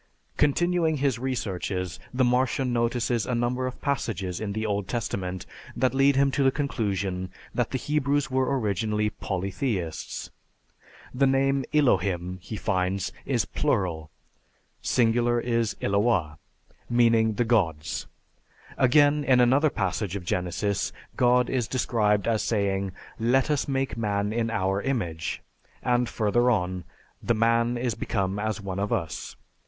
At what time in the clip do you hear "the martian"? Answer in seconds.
2.11-2.73